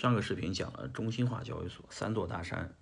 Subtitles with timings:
[0.00, 2.74] 上个视频讲了中心化交易所三座大山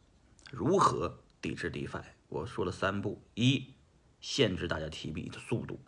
[0.52, 3.74] 如何抵制 DeFi，我说了三步：一、
[4.20, 5.80] 限制大家提币的速度；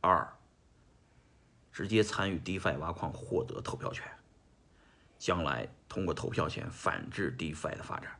[0.00, 0.36] 二、
[1.70, 4.04] 直接参与 DeFi 挖矿获得投票权，
[5.16, 8.18] 将来通过投票权反制 DeFi 的发展。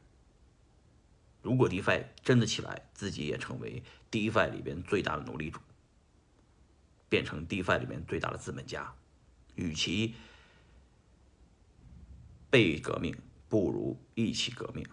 [1.42, 3.82] 如果 DeFi 真的起来，自己也成为
[4.12, 5.58] DeFi 里边最大的奴隶主，
[7.08, 8.94] 变成 DeFi 里面最大的资本家，
[9.56, 10.14] 与其。
[12.54, 14.86] 被革命不如一起革命。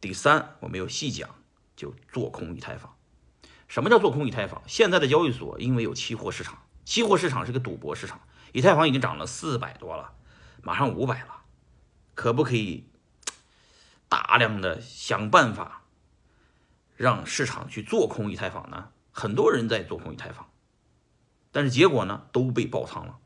[0.00, 1.36] 第三，我没有细讲，
[1.76, 2.96] 就做空以太坊。
[3.68, 4.60] 什么叫做空以太坊？
[4.66, 8.20] 现在的交易所因为有期货市场，期货市场是个赌博市场。
[8.52, 10.16] 以太坊已经涨了四百多了，
[10.64, 11.44] 马上五百了，
[12.16, 12.88] 可不可以
[14.08, 15.84] 大量的想办法
[16.96, 18.90] 让市场去做空以太坊呢？
[19.12, 20.50] 很多人在做空以太坊，
[21.52, 23.20] 但是结果呢都被爆仓了。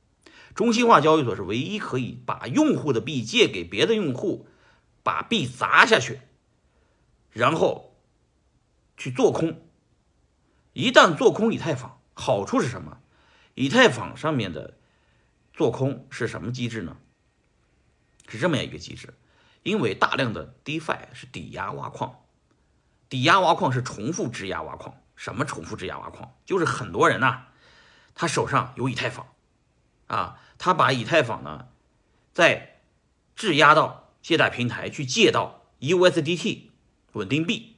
[0.54, 4.46] 中心化交易所是唯一可以把用户的币借给别的用户，
[5.02, 6.20] 把币砸下去，
[7.30, 7.96] 然后
[8.96, 9.62] 去做空。
[10.72, 12.98] 一旦做空以太坊，好处是什么？
[13.54, 14.78] 以太坊上面的
[15.52, 16.96] 做空是什么机制呢？
[18.28, 19.12] 是这么样一个机制，
[19.62, 22.20] 因为大量的 DeFi 是抵押挖矿，
[23.10, 24.94] 抵押挖矿是重复质押挖矿。
[25.14, 26.34] 什么重复质押挖矿？
[26.46, 27.44] 就是很多人呐，
[28.14, 29.26] 他手上有以太坊。
[30.12, 31.68] 啊，他把以太坊呢，
[32.34, 32.80] 再
[33.34, 36.64] 质押到借贷平台去借到 USDT
[37.12, 37.76] 稳定币，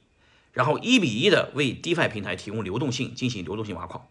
[0.51, 4.09] 然后一比一的为 DeFi 平台提供流动性，进行流动性挖矿。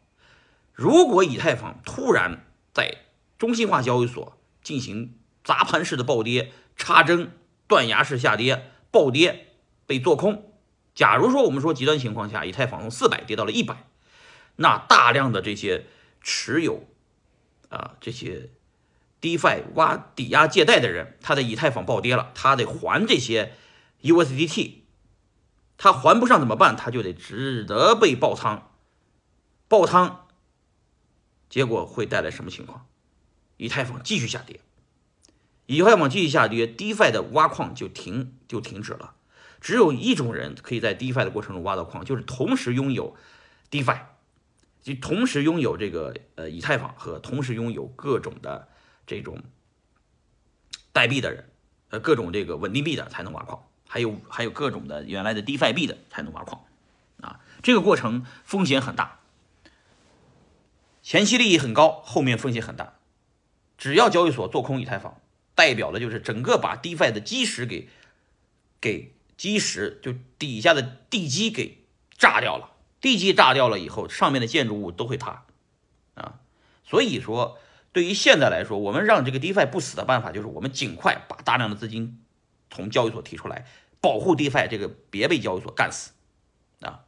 [0.72, 2.96] 如果以太坊突然在
[3.36, 7.30] 中心化交易所进行砸盘式的暴跌、插针、
[7.68, 9.48] 断崖式下跌、暴跌
[9.86, 10.50] 被做空，
[10.94, 13.84] 假如说我们说极端情况下，以太坊从四百跌到了一百，
[14.56, 15.84] 那大量的这些
[16.22, 16.84] 持有。
[17.74, 18.50] 啊，这些
[19.20, 23.52] DeFi 挖抵押借贷的人，他的以太坊暴跌了，他得还这些
[24.02, 24.74] USDT，
[25.76, 26.76] 他还不上怎么办？
[26.76, 28.70] 他就得只得被爆仓，
[29.68, 30.26] 爆仓，
[31.48, 32.86] 结果会带来什么情况？
[33.56, 34.60] 以太坊继续下跌，
[35.66, 39.14] 以太坊继续下跌，DeFi 的挖矿就停就停止了。
[39.60, 43.16] 只有一种人可以在 DeFi 的过程中挖到矿，就是同时拥有
[43.70, 44.00] DeFi。
[44.84, 48.68] 就同时拥有这个呃以太坊和同时拥有各种的
[49.06, 49.42] 这种
[50.92, 51.50] 代币的人，
[51.88, 56.66] 呃各种这个稳定币的才能挖矿，还有还有各种的原来的 DeFi 币的才能挖矿，
[57.22, 59.20] 啊，这个过程风险很大，
[61.02, 62.98] 前期利益很高，后面风险很大。
[63.78, 65.18] 只要交易所做空以太坊，
[65.54, 67.88] 代表的就是整个把 DeFi 的基石给
[68.82, 71.86] 给基石就底下的地基给
[72.18, 72.73] 炸掉了。
[73.04, 75.44] 地基炸掉了以后，上面的建筑物都会塌，
[76.14, 76.40] 啊，
[76.84, 77.58] 所以说
[77.92, 82.24] 对于现在来说，我们让这个 DeFi 不死的办法就是我们尽快把大量的资金
[82.70, 83.66] 从交易所提出来，
[84.00, 86.12] 保护 DeFi 这个别被交易所干死，
[86.80, 87.04] 啊，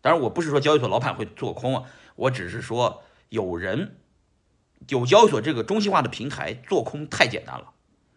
[0.00, 3.98] 当然我不是说交易所老板会做空啊，我只是说有人
[4.86, 7.72] 有交易所这个中心化的平台做空太简单了，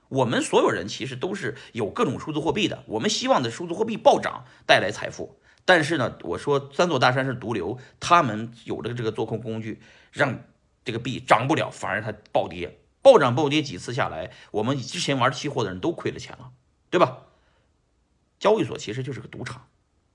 [0.10, 5.40] 我们所有人其实都是有各种数字货币的，我们希望的数字货币暴涨带来财富。
[5.66, 9.82] 但是呢，我说三座大山是毒瘤，他们有了这个做空工具，
[10.12, 10.44] 让
[10.84, 16.52] 这个币涨不了，反而它暴跌，暴涨暴跌几次下来，我们之前玩期货的人都亏了钱了，
[16.90, 17.20] 对吧？
[18.40, 19.68] 交易所其实就是个赌场，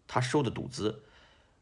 [0.07, 1.03] 他收的赌资，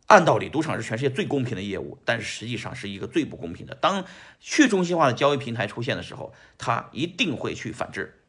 [0.06, 3.76] 按道理赌场是全世界最公平的业务，但是实际上是一个最不公平的。
[3.76, 4.04] 当
[4.40, 8.20] 去中心化的交易平台出现的时候，它一定会去反制。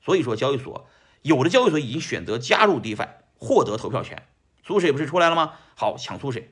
[0.00, 0.86] 所以说，交易所
[1.22, 4.22] 有的交易所已经选择加入 DeFi，获得投票权。
[4.64, 5.54] 苏水不是出来了吗？
[5.74, 6.50] 好抢苏水，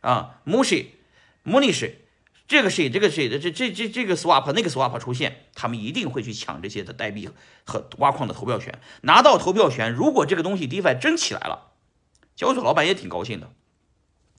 [0.00, 0.86] 啊 mushi
[1.44, 1.94] mushi
[2.46, 7.28] 这个谁，这个谁的这这这这个 swap 那个 swap 出现，他们一定会去抢这些的代币
[7.64, 9.92] 和挖矿的投票权，拿到投票权。
[9.92, 11.72] 如果这个东西 DeFi 真起来了，
[12.36, 13.52] 交易所老板也挺高兴的，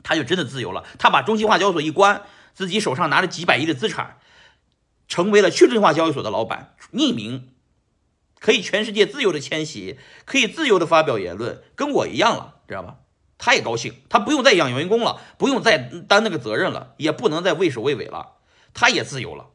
[0.01, 0.86] 他就真的自由了。
[0.97, 4.18] 他把中心化交易所一关，自己手上拿着几百亿的资产，
[5.07, 7.51] 成为了去中心化交易所的老板，匿名。
[8.39, 13.00] 可以全世界自由的迁徙，可以自由的发表言论，跟我一样了，知道吧？
[13.39, 18.33] 他也高兴，他不用再养员工了，不用再担那个责任了，也不能再畏首畏尾了，
[18.74, 19.47] 他也自由了，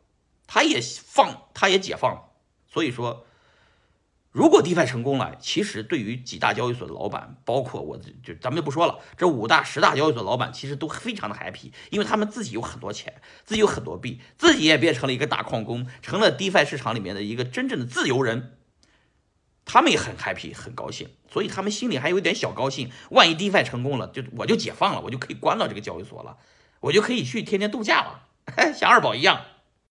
[0.47, 2.23] 他也放，他也解放了。
[2.73, 3.27] 所以说，
[4.33, 18.57] 如果 DeFi 成功了，其实对于几大交易所的老板，包括我，就咱们就不说了，这五大、十大交易所老板其实都非常的 happy，因为他们自己有很多钱，自己有很多币，自己也变成了一个大矿工，成了 DeFi 市场里面的一个真正的自由人。
[19.65, 22.91] 他们也很 happy，很高兴，所以他们心里还有一点小高兴。
[23.11, 26.37] 万一 DeFi 成功了，就我就解放了，我就可以关到这个交易所了，
[26.81, 28.29] 我就可以去天天度假了，
[28.77, 29.41] 像二宝一样。